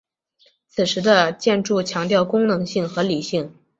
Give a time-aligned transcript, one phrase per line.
[0.67, 3.53] 此时的建筑强调功能性和理性。